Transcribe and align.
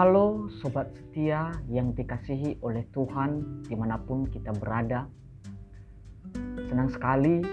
Halo 0.00 0.48
sobat 0.64 0.96
setia 0.96 1.52
yang 1.68 1.92
dikasihi 1.92 2.64
oleh 2.64 2.88
Tuhan 2.88 3.60
di 3.68 3.76
mana 3.76 4.00
pun 4.00 4.24
kita 4.24 4.48
berada. 4.56 5.04
Senang 6.72 6.88
sekali 6.88 7.44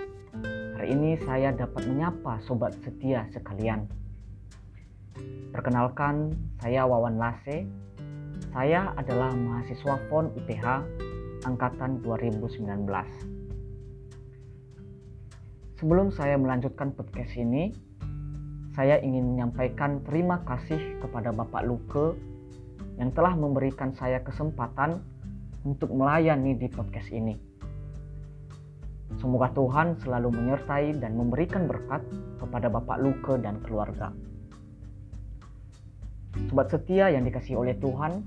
hari 0.80 0.96
ini 0.96 1.20
saya 1.28 1.52
dapat 1.52 1.84
menyapa 1.92 2.40
sobat 2.48 2.72
setia 2.88 3.28
sekalian. 3.36 3.92
Perkenalkan 5.52 6.40
saya 6.64 6.88
Wawan 6.88 7.20
Lase. 7.20 7.68
Saya 8.56 8.96
adalah 8.96 9.36
mahasiswa 9.36 10.00
FON 10.08 10.32
IPH 10.40 10.88
angkatan 11.44 12.00
2019. 12.00 12.64
Sebelum 15.84 16.16
saya 16.16 16.40
melanjutkan 16.40 16.96
podcast 16.96 17.36
ini, 17.36 17.76
saya 18.72 19.04
ingin 19.04 19.36
menyampaikan 19.36 20.00
terima 20.08 20.48
kasih 20.48 20.80
kepada 21.04 21.36
Bapak 21.36 21.68
Luke 21.68 22.16
yang 22.98 23.14
telah 23.14 23.38
memberikan 23.38 23.94
saya 23.94 24.22
kesempatan 24.26 25.02
untuk 25.62 25.94
melayani 25.94 26.58
di 26.58 26.68
podcast 26.70 27.10
ini. 27.14 27.38
Semoga 29.18 29.50
Tuhan 29.56 29.98
selalu 30.04 30.30
menyertai 30.36 31.00
dan 31.00 31.16
memberikan 31.16 31.66
berkat 31.66 32.04
kepada 32.38 32.68
Bapak 32.68 33.00
Luke 33.02 33.40
dan 33.42 33.64
keluarga. 33.64 34.12
Sobat 36.52 36.70
setia 36.70 37.10
yang 37.10 37.26
dikasih 37.26 37.58
oleh 37.58 37.74
Tuhan, 37.82 38.22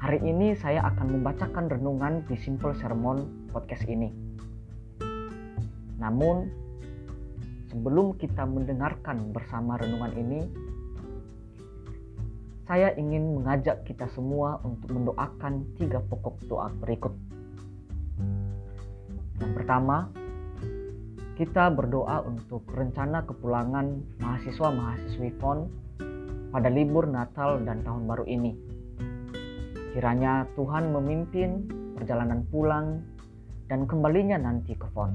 hari 0.00 0.22
ini 0.24 0.56
saya 0.56 0.80
akan 0.88 1.20
membacakan 1.20 1.68
renungan 1.68 2.24
di 2.24 2.40
Simple 2.40 2.72
Sermon 2.78 3.50
podcast 3.52 3.84
ini. 3.84 4.08
Namun, 6.00 6.48
sebelum 7.68 8.16
kita 8.16 8.48
mendengarkan 8.48 9.28
bersama 9.34 9.76
renungan 9.76 10.12
ini, 10.16 10.40
saya 12.64 12.96
ingin 12.96 13.40
mengajak 13.40 13.84
kita 13.84 14.08
semua 14.16 14.56
untuk 14.64 14.88
mendoakan 14.88 15.68
tiga 15.76 16.00
pokok 16.00 16.40
doa 16.48 16.72
berikut. 16.80 17.12
Yang 19.36 19.52
pertama, 19.52 20.08
kita 21.36 21.68
berdoa 21.68 22.24
untuk 22.24 22.64
rencana 22.72 23.26
kepulangan 23.28 24.00
mahasiswa-mahasiswi 24.22 25.34
FON 25.42 25.68
pada 26.54 26.70
libur 26.72 27.04
Natal 27.04 27.60
dan 27.66 27.84
Tahun 27.84 28.06
Baru 28.08 28.24
ini. 28.24 28.56
Kiranya 29.92 30.48
Tuhan 30.56 30.94
memimpin 30.94 31.68
perjalanan 31.98 32.48
pulang 32.48 33.04
dan 33.68 33.84
kembalinya 33.84 34.40
nanti 34.40 34.72
ke 34.72 34.88
FON. 34.94 35.12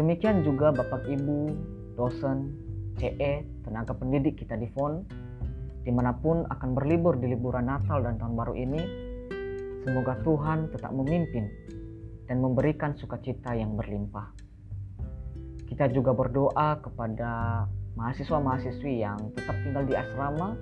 Demikian 0.00 0.42
juga 0.42 0.74
Bapak 0.74 1.06
Ibu, 1.06 1.54
dosen, 1.94 2.54
CE, 2.98 3.46
tenaga 3.66 3.94
pendidik 3.94 4.38
kita 4.42 4.58
di 4.58 4.66
FON, 4.74 5.02
di 5.84 5.92
mana 5.92 6.16
pun 6.16 6.48
akan 6.48 6.70
berlibur 6.72 7.20
di 7.20 7.28
liburan 7.28 7.68
Natal 7.68 8.00
dan 8.00 8.16
Tahun 8.16 8.32
Baru 8.32 8.56
ini, 8.56 8.80
semoga 9.84 10.16
Tuhan 10.24 10.72
tetap 10.72 10.90
memimpin 10.96 11.44
dan 12.24 12.40
memberikan 12.40 12.96
sukacita 12.96 13.52
yang 13.52 13.76
berlimpah. 13.76 14.32
Kita 15.68 15.92
juga 15.92 16.16
berdoa 16.16 16.80
kepada 16.80 17.64
mahasiswa-mahasiswi 18.00 19.04
yang 19.04 19.20
tetap 19.36 19.60
tinggal 19.60 19.84
di 19.84 19.92
asrama, 19.92 20.56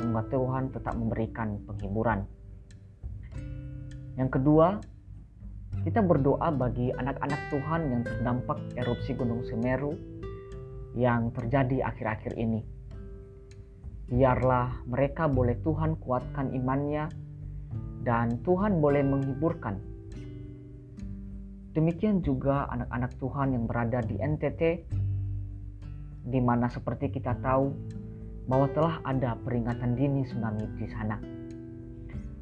semoga 0.00 0.24
Tuhan 0.32 0.72
tetap 0.72 0.94
memberikan 0.96 1.60
penghiburan. 1.68 2.24
Yang 4.16 4.40
kedua, 4.40 4.80
kita 5.84 6.00
berdoa 6.00 6.48
bagi 6.56 6.88
anak-anak 6.96 7.40
Tuhan 7.52 7.80
yang 7.92 8.02
terdampak 8.08 8.58
erupsi 8.80 9.12
Gunung 9.12 9.44
Semeru 9.44 9.92
yang 10.96 11.28
terjadi 11.36 11.92
akhir-akhir 11.92 12.40
ini. 12.40 12.75
Biarlah 14.06 14.86
mereka 14.86 15.26
boleh 15.26 15.58
Tuhan 15.66 15.98
kuatkan 15.98 16.54
imannya 16.54 17.10
dan 18.06 18.38
Tuhan 18.46 18.78
boleh 18.78 19.02
menghiburkan. 19.02 19.82
Demikian 21.74 22.22
juga 22.22 22.70
anak-anak 22.70 23.18
Tuhan 23.18 23.52
yang 23.52 23.64
berada 23.66 24.00
di 24.06 24.16
NTT 24.16 24.62
di 26.26 26.40
mana 26.42 26.70
seperti 26.70 27.10
kita 27.10 27.34
tahu 27.42 27.74
bahwa 28.46 28.70
telah 28.70 29.02
ada 29.02 29.34
peringatan 29.42 29.98
dini 29.98 30.22
tsunami 30.22 30.64
di 30.78 30.86
sana. 30.86 31.18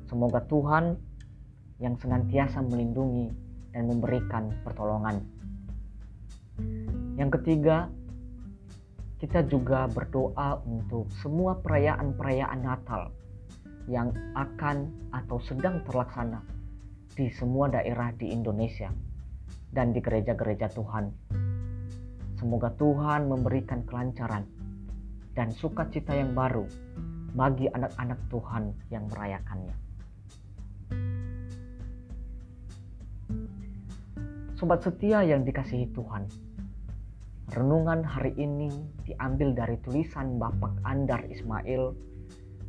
Semoga 0.04 0.44
Tuhan 0.44 0.94
yang 1.80 1.96
senantiasa 1.96 2.60
melindungi 2.60 3.32
dan 3.72 3.88
memberikan 3.88 4.52
pertolongan. 4.62 5.24
Yang 7.18 7.40
ketiga, 7.40 7.90
kita 9.24 9.40
juga 9.48 9.88
berdoa 9.88 10.60
untuk 10.68 11.08
semua 11.24 11.56
perayaan-perayaan 11.64 12.60
Natal 12.60 13.08
yang 13.88 14.12
akan 14.36 14.92
atau 15.16 15.40
sedang 15.40 15.80
terlaksana 15.88 16.44
di 17.16 17.32
semua 17.32 17.72
daerah 17.72 18.12
di 18.20 18.28
Indonesia 18.28 18.92
dan 19.72 19.96
di 19.96 20.04
gereja-gereja 20.04 20.68
Tuhan. 20.76 21.08
Semoga 22.36 22.68
Tuhan 22.76 23.32
memberikan 23.32 23.88
kelancaran 23.88 24.44
dan 25.32 25.48
sukacita 25.56 26.12
yang 26.12 26.36
baru 26.36 26.68
bagi 27.32 27.72
anak-anak 27.72 28.20
Tuhan 28.28 28.76
yang 28.92 29.08
merayakannya. 29.08 29.76
Sobat 34.60 34.84
setia 34.84 35.24
yang 35.24 35.48
dikasihi 35.48 35.88
Tuhan, 35.96 36.28
renungan 37.52 38.00
hari 38.00 38.32
ini 38.40 38.72
diambil 39.04 39.52
dari 39.52 39.76
tulisan 39.84 40.40
Bapak 40.40 40.80
Andar 40.88 41.20
Ismail 41.28 41.92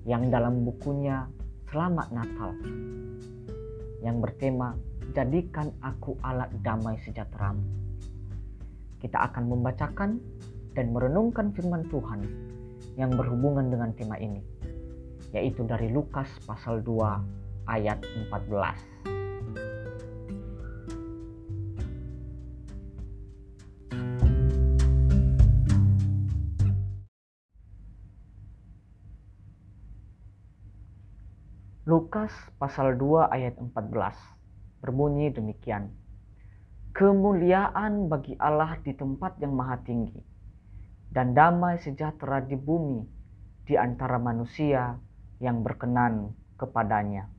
yang 0.03 0.27
dalam 0.27 0.67
bukunya 0.67 1.31
Selamat 1.71 2.11
Natal 2.11 2.51
yang 4.03 4.19
bertema 4.19 4.75
Jadikan 5.15 5.71
Aku 5.79 6.19
Alat 6.27 6.51
Damai 6.59 6.99
Sejahteramu. 7.07 7.63
Kita 8.99 9.31
akan 9.31 9.47
membacakan 9.47 10.19
dan 10.75 10.91
merenungkan 10.91 11.55
firman 11.55 11.87
Tuhan 11.87 12.27
yang 12.99 13.15
berhubungan 13.15 13.71
dengan 13.71 13.95
tema 13.95 14.19
ini, 14.19 14.43
yaitu 15.31 15.63
dari 15.63 15.87
Lukas 15.87 16.27
pasal 16.43 16.83
2 16.83 17.71
ayat 17.71 18.03
14. 18.27 18.94
Lukas 31.85 32.33
pasal 32.57 32.97
2 32.97 33.29
ayat 33.29 33.61
14 33.61 33.69
berbunyi 34.81 35.29
demikian. 35.29 35.93
Kemuliaan 36.97 38.09
bagi 38.09 38.33
Allah 38.41 38.81
di 38.81 38.89
tempat 38.97 39.37
yang 39.37 39.53
maha 39.53 39.77
tinggi 39.85 40.17
dan 41.13 41.37
damai 41.37 41.77
sejahtera 41.77 42.41
di 42.41 42.57
bumi 42.57 43.05
di 43.69 43.77
antara 43.77 44.17
manusia 44.17 44.97
yang 45.37 45.61
berkenan 45.61 46.33
kepadanya. 46.57 47.29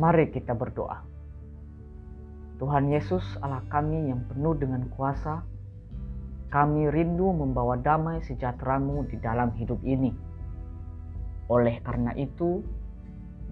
Mari 0.00 0.32
kita 0.32 0.56
berdoa. 0.56 1.15
Tuhan 2.56 2.88
Yesus 2.88 3.24
Allah 3.44 3.60
kami 3.68 4.08
yang 4.08 4.24
penuh 4.32 4.56
dengan 4.56 4.88
kuasa, 4.96 5.44
kami 6.48 6.88
rindu 6.88 7.28
membawa 7.28 7.76
damai 7.76 8.24
sejahteramu 8.24 9.04
di 9.12 9.20
dalam 9.20 9.52
hidup 9.60 9.76
ini. 9.84 10.08
Oleh 11.52 11.84
karena 11.84 12.16
itu, 12.16 12.64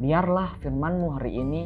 biarlah 0.01 0.57
firmanmu 0.65 1.21
hari 1.21 1.37
ini 1.37 1.63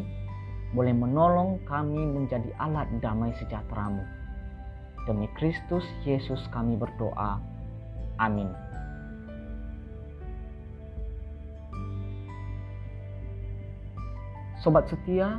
boleh 0.75 0.91
menolong 0.93 1.63
kami 1.65 2.03
menjadi 2.03 2.51
alat 2.59 2.91
damai 2.99 3.31
sejahteramu. 3.39 4.03
Demi 5.07 5.31
Kristus 5.39 5.87
Yesus 6.03 6.43
kami 6.51 6.75
berdoa. 6.75 7.39
Amin. 8.19 8.51
Sobat 14.59 14.91
setia, 14.91 15.39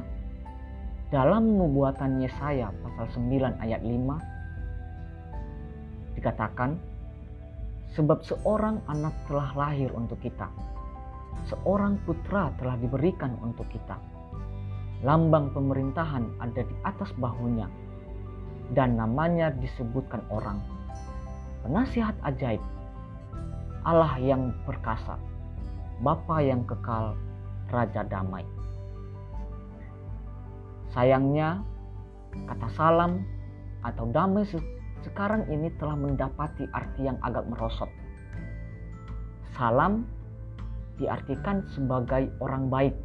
dalam 1.09 1.57
nubuatan 1.57 2.21
Yesaya 2.21 2.69
pasal 2.85 3.09
9 3.17 3.65
ayat 3.65 3.81
5 3.81 6.21
dikatakan 6.21 6.77
sebab 7.97 8.21
seorang 8.21 8.77
anak 8.85 9.17
telah 9.25 9.50
lahir 9.57 9.89
untuk 9.97 10.21
kita 10.21 10.45
seorang 11.50 11.97
putra 12.06 12.53
telah 12.61 12.77
diberikan 12.77 13.33
untuk 13.41 13.65
kita 13.73 13.97
lambang 15.01 15.50
pemerintahan 15.50 16.29
ada 16.38 16.61
di 16.61 16.75
atas 16.85 17.09
bahunya 17.17 17.65
dan 18.77 18.94
namanya 18.94 19.50
disebutkan 19.57 20.21
orang 20.29 20.61
penasihat 21.65 22.13
ajaib 22.21 22.61
Allah 23.81 24.13
yang 24.21 24.53
perkasa 24.67 25.17
Bapa 26.00 26.39
yang 26.39 26.63
kekal 26.63 27.11
Raja 27.67 28.07
Damai. 28.07 28.58
Sayangnya, 30.89 31.62
kata 32.50 32.68
salam 32.74 33.21
atau 33.86 34.09
damai 34.09 34.45
sekarang 35.06 35.47
ini 35.47 35.71
telah 35.80 35.95
mendapati 35.95 36.68
arti 36.75 37.07
yang 37.07 37.15
agak 37.24 37.47
merosot. 37.47 37.88
Salam 39.56 40.03
diartikan 41.00 41.63
sebagai 41.71 42.27
orang 42.44 42.68
baik. 42.68 42.95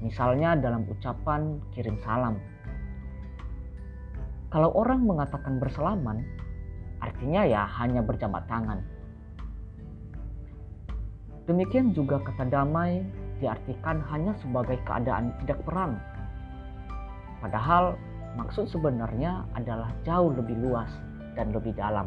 Misalnya 0.00 0.56
dalam 0.56 0.86
ucapan 0.88 1.60
kirim 1.74 1.98
salam. 2.00 2.38
Kalau 4.50 4.72
orang 4.74 5.04
mengatakan 5.06 5.62
bersalaman, 5.62 6.26
artinya 6.98 7.46
ya 7.46 7.66
hanya 7.78 8.02
berjabat 8.02 8.46
tangan. 8.50 8.82
Demikian 11.46 11.90
juga 11.94 12.22
kata 12.22 12.46
damai 12.46 13.02
diartikan 13.42 13.98
hanya 14.10 14.34
sebagai 14.38 14.78
keadaan 14.86 15.34
tidak 15.42 15.58
perang. 15.66 15.98
Padahal 17.40 17.96
maksud 18.36 18.68
sebenarnya 18.68 19.48
adalah 19.56 19.88
jauh 20.04 20.30
lebih 20.36 20.60
luas 20.60 20.92
dan 21.34 21.50
lebih 21.56 21.72
dalam. 21.74 22.06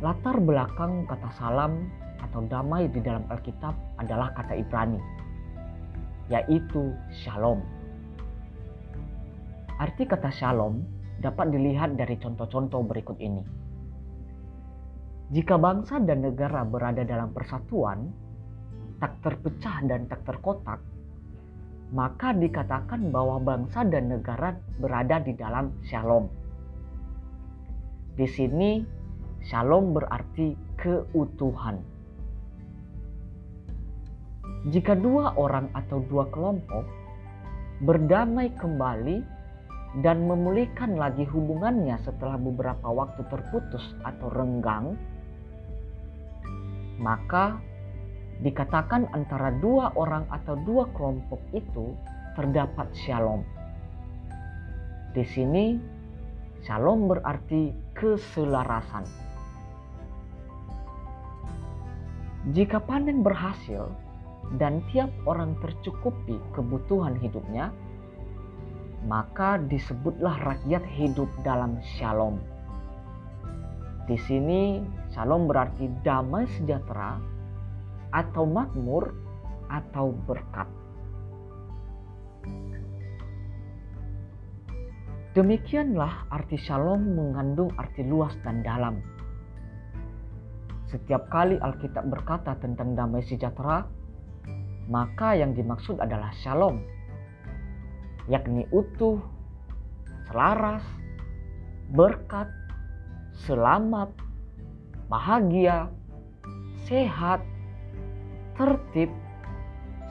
Latar 0.00 0.40
belakang 0.40 1.04
kata 1.08 1.28
salam 1.36 1.88
atau 2.20 2.44
damai 2.48 2.88
di 2.88 3.00
dalam 3.04 3.24
Alkitab 3.28 3.76
adalah 4.00 4.32
kata 4.32 4.56
Ibrani, 4.56 5.00
yaitu 6.32 6.92
shalom. 7.12 7.60
Arti 9.80 10.04
kata 10.04 10.28
shalom 10.32 10.84
dapat 11.20 11.52
dilihat 11.52 11.96
dari 12.00 12.16
contoh-contoh 12.16 12.80
berikut 12.84 13.16
ini. 13.20 13.44
Jika 15.30 15.60
bangsa 15.60 16.00
dan 16.00 16.24
negara 16.24 16.64
berada 16.64 17.04
dalam 17.04 17.30
persatuan, 17.30 18.12
tak 18.98 19.20
terpecah 19.24 19.84
dan 19.84 20.08
tak 20.08 20.24
terkotak, 20.24 20.80
maka 21.90 22.34
dikatakan 22.34 23.10
bahwa 23.10 23.42
bangsa 23.42 23.82
dan 23.86 24.10
negara 24.10 24.54
berada 24.78 25.18
di 25.18 25.34
dalam 25.34 25.74
shalom. 25.86 26.30
Di 28.14 28.26
sini 28.26 29.00
Shalom 29.40 29.96
berarti 29.96 30.52
keutuhan. 30.76 31.80
Jika 34.68 34.92
dua 34.92 35.32
orang 35.40 35.72
atau 35.72 36.04
dua 36.04 36.28
kelompok 36.28 36.84
berdamai 37.80 38.52
kembali 38.60 39.24
dan 40.04 40.28
memulihkan 40.28 41.00
lagi 41.00 41.24
hubungannya 41.24 41.96
setelah 42.04 42.36
beberapa 42.36 42.84
waktu 42.84 43.24
terputus 43.32 43.96
atau 44.04 44.28
renggang, 44.28 44.92
maka 47.00 47.56
dikatakan 48.40 49.04
antara 49.12 49.52
dua 49.60 49.92
orang 49.96 50.24
atau 50.32 50.56
dua 50.64 50.88
kelompok 50.96 51.40
itu 51.52 51.92
terdapat 52.36 52.88
shalom. 52.96 53.44
Di 55.12 55.24
sini, 55.26 55.76
shalom 56.64 57.10
berarti 57.10 57.74
keselarasan. 57.92 59.04
Jika 62.56 62.80
panen 62.80 63.20
berhasil 63.20 63.92
dan 64.56 64.80
tiap 64.88 65.12
orang 65.28 65.52
tercukupi 65.60 66.40
kebutuhan 66.56 67.20
hidupnya, 67.20 67.68
maka 69.04 69.60
disebutlah 69.68 70.40
rakyat 70.40 70.80
hidup 70.96 71.28
dalam 71.44 71.76
shalom. 71.84 72.40
Di 74.08 74.16
sini, 74.24 74.80
shalom 75.12 75.44
berarti 75.44 75.92
damai 76.00 76.48
sejahtera 76.56 77.20
atau 78.10 78.46
makmur 78.46 79.14
atau 79.70 80.14
berkat. 80.26 80.66
Demikianlah 85.30 86.26
arti 86.30 86.58
shalom 86.58 87.14
mengandung 87.14 87.70
arti 87.78 88.02
luas 88.02 88.34
dan 88.42 88.66
dalam 88.66 88.98
setiap 90.90 91.30
kali 91.30 91.54
Alkitab 91.62 92.10
berkata 92.10 92.58
tentang 92.58 92.98
damai 92.98 93.22
sejahtera, 93.22 93.86
maka 94.90 95.38
yang 95.38 95.54
dimaksud 95.54 96.02
adalah 96.02 96.34
shalom, 96.42 96.82
yakni 98.26 98.66
utuh, 98.74 99.22
selaras, 100.26 100.82
berkat, 101.94 102.50
selamat, 103.46 104.10
bahagia, 105.06 105.86
sehat, 106.90 107.38
tertib, 108.58 109.10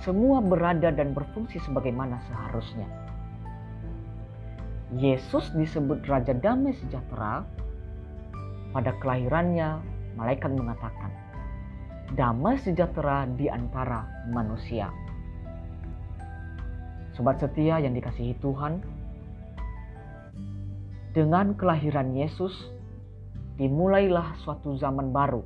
semua 0.04 0.40
berada 0.40 0.92
dan 0.92 1.12
berfungsi 1.12 1.60
sebagaimana 1.64 2.20
seharusnya. 2.28 2.88
Yesus 4.96 5.54
disebut 5.54 6.02
Raja 6.08 6.34
Damai 6.34 6.74
Sejahtera 6.74 7.46
pada 8.74 8.96
kelahirannya 8.98 9.82
malaikat 10.18 10.50
mengatakan, 10.54 11.12
damai 12.18 12.58
sejahtera 12.58 13.30
di 13.38 13.46
antara 13.52 14.06
manusia. 14.34 14.90
Sobat 17.14 17.38
setia 17.44 17.78
yang 17.84 17.94
dikasihi 17.94 18.34
Tuhan, 18.40 18.82
dengan 21.14 21.54
kelahiran 21.58 22.16
Yesus, 22.16 22.54
dimulailah 23.60 24.40
suatu 24.40 24.78
zaman 24.80 25.12
baru, 25.12 25.44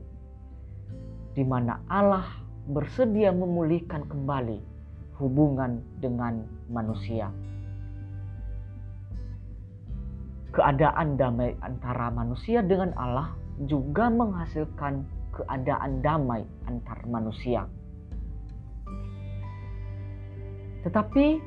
di 1.33 1.41
mana 1.41 1.81
Allah 1.89 2.42
bersedia 2.69 3.35
memulihkan 3.35 4.07
kembali 4.07 4.63
hubungan 5.19 5.83
dengan 5.99 6.47
manusia. 6.71 7.27
Keadaan 10.53 11.17
damai 11.19 11.57
antara 11.59 12.13
manusia 12.13 12.61
dengan 12.63 12.93
Allah 12.95 13.35
juga 13.67 14.07
menghasilkan 14.07 15.03
keadaan 15.33 15.99
damai 16.05 16.45
antar 16.69 17.03
manusia. 17.09 17.65
Tetapi 20.85 21.41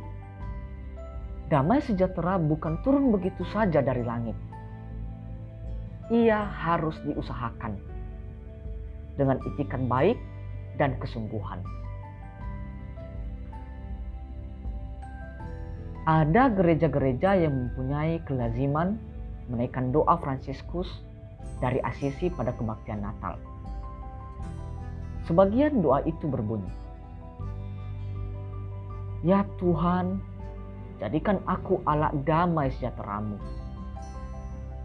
damai 1.47 1.79
sejahtera 1.81 2.37
bukan 2.43 2.83
turun 2.83 3.15
begitu 3.15 3.47
saja 3.55 3.79
dari 3.79 4.03
langit. 4.03 4.35
Ia 6.11 6.43
harus 6.43 6.99
diusahakan 7.07 7.79
dengan 9.17 9.39
itikan 9.43 9.87
baik 9.87 10.19
dan 10.77 10.97
kesungguhan. 11.01 11.61
Ada 16.07 16.55
gereja-gereja 16.55 17.35
yang 17.35 17.67
mempunyai 17.67 18.23
kelaziman 18.31 18.95
menaikkan 19.51 19.91
doa 19.91 20.15
Fransiskus 20.23 20.87
dari 21.59 21.83
Asisi 21.83 22.31
pada 22.31 22.55
kebaktian 22.55 23.03
Natal. 23.03 23.35
Sebagian 25.27 25.83
doa 25.83 26.07
itu 26.07 26.31
berbunyi, 26.31 26.71
Ya 29.27 29.43
Tuhan, 29.59 30.23
jadikan 31.03 31.43
aku 31.51 31.83
alat 31.83 32.15
damai 32.23 32.71
sejahteramu, 32.71 33.35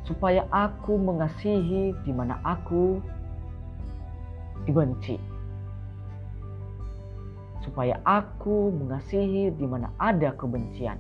supaya 0.10 0.50
aku 0.50 0.98
mengasihi 0.98 1.94
di 2.02 2.10
mana 2.10 2.42
aku 2.42 2.98
dibenci, 4.66 5.22
supaya 7.62 8.02
aku 8.06 8.74
mengasihi 8.74 9.54
di 9.54 9.66
mana 9.70 9.94
ada 10.02 10.34
kebencian, 10.34 10.98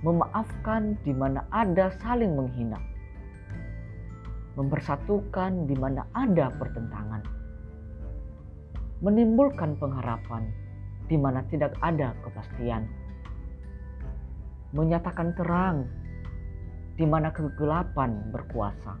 memaafkan 0.00 0.96
di 1.04 1.12
mana 1.12 1.44
ada 1.52 1.92
saling 2.00 2.32
menghina. 2.36 2.80
Mempersatukan 4.56 5.68
di 5.68 5.76
mana 5.76 6.08
ada 6.16 6.48
pertentangan, 6.56 7.20
menimbulkan 9.04 9.76
pengharapan 9.76 10.48
di 11.12 11.20
mana 11.20 11.44
tidak 11.52 11.76
ada 11.84 12.16
kepastian, 12.24 12.88
menyatakan 14.72 15.36
terang 15.36 15.84
di 16.96 17.04
mana 17.04 17.28
kegelapan 17.36 18.32
berkuasa, 18.32 18.96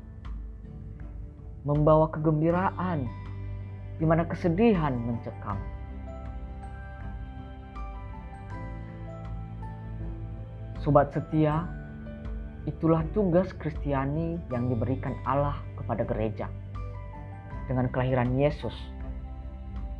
membawa 1.64 2.12
kegembiraan 2.12 3.08
di 3.96 4.04
mana 4.04 4.24
kesedihan 4.28 4.92
mencekam. 4.92 5.56
Sobat 10.80 11.10
setia, 11.10 11.66
Itulah 12.66 13.06
tugas 13.14 13.54
Kristiani 13.54 14.42
yang 14.50 14.66
diberikan 14.66 15.14
Allah 15.22 15.54
kepada 15.78 16.02
gereja 16.02 16.50
dengan 17.70 17.86
kelahiran 17.94 18.34
Yesus, 18.34 18.74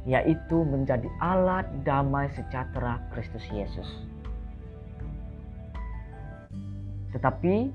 yaitu 0.03 0.67
menjadi 0.67 1.07
alat 1.23 1.62
damai 1.87 2.26
sejahtera 2.35 2.99
Kristus 3.15 3.47
Yesus. 3.55 3.87
Tetapi 7.15 7.71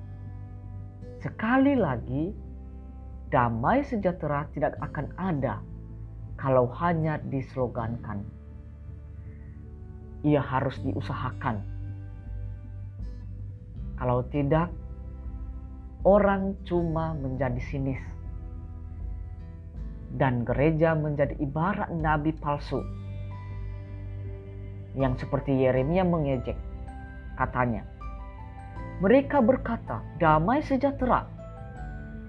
sekali 1.24 1.80
lagi, 1.80 2.36
damai 3.32 3.88
sejahtera 3.88 4.44
tidak 4.51 4.75
akan 4.84 5.08
ada 5.16 5.63
kalau 6.41 6.65
hanya 6.81 7.21
dislogankan. 7.29 8.25
Ia 10.25 10.41
harus 10.41 10.74
diusahakan. 10.81 11.62
Kalau 14.01 14.25
tidak, 14.33 14.74
orang 16.01 16.57
cuma 16.65 17.13
menjadi 17.13 17.62
sinis. 17.62 18.01
Dan 20.17 20.41
gereja 20.41 20.98
menjadi 20.98 21.38
ibarat 21.38 21.93
nabi 21.93 22.33
palsu. 22.33 22.81
Yang 24.98 25.24
seperti 25.24 25.53
Yeremia 25.62 26.01
mengejek. 26.03 26.57
Katanya, 27.38 27.86
mereka 28.98 29.45
berkata 29.45 30.01
damai 30.17 30.65
sejahtera. 30.65 31.29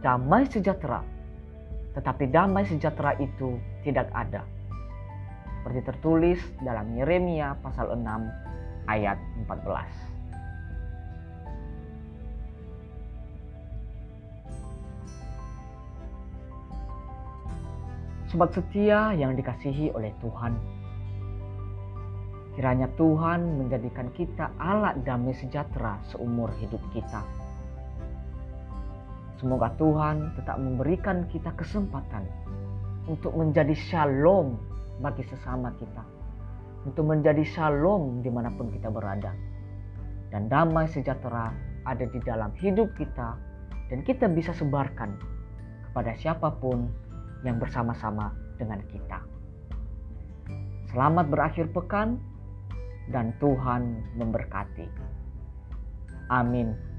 Damai 0.04 0.44
sejahtera. 0.46 1.00
Tetapi 1.96 2.24
damai 2.28 2.64
sejahtera 2.68 3.16
itu 3.18 3.71
tidak 3.82 4.08
ada. 4.14 4.46
Seperti 5.62 5.80
tertulis 5.86 6.40
dalam 6.62 6.90
Yeremia 6.98 7.54
pasal 7.62 7.94
6 7.94 8.02
ayat 8.90 9.18
14. 9.46 10.10
Sobat 18.32 18.48
setia 18.56 19.12
yang 19.12 19.36
dikasihi 19.36 19.92
oleh 19.92 20.08
Tuhan, 20.24 20.56
kiranya 22.56 22.88
Tuhan 22.96 23.60
menjadikan 23.60 24.08
kita 24.16 24.48
alat 24.56 25.04
damai 25.04 25.36
sejahtera 25.36 26.00
seumur 26.08 26.48
hidup 26.56 26.80
kita. 26.96 27.20
Semoga 29.36 29.68
Tuhan 29.76 30.32
tetap 30.32 30.56
memberikan 30.56 31.28
kita 31.28 31.52
kesempatan 31.60 32.24
untuk 33.10 33.34
menjadi 33.34 33.74
shalom 33.74 34.58
bagi 35.02 35.26
sesama 35.26 35.74
kita, 35.78 36.04
untuk 36.86 37.08
menjadi 37.08 37.42
shalom 37.42 38.22
di 38.22 38.30
mana 38.30 38.52
pun 38.54 38.70
kita 38.70 38.92
berada, 38.92 39.34
dan 40.30 40.46
damai 40.46 40.86
sejahtera 40.86 41.50
ada 41.82 42.04
di 42.06 42.20
dalam 42.22 42.54
hidup 42.58 42.94
kita, 42.94 43.34
dan 43.90 44.06
kita 44.06 44.30
bisa 44.30 44.54
sebarkan 44.54 45.18
kepada 45.90 46.14
siapa 46.14 46.54
pun 46.62 46.86
yang 47.42 47.58
bersama-sama 47.58 48.30
dengan 48.56 48.78
kita. 48.86 49.18
Selamat 50.94 51.26
berakhir 51.26 51.72
pekan, 51.74 52.20
dan 53.10 53.34
Tuhan 53.42 53.98
memberkati. 54.14 54.86
Amin. 56.30 56.91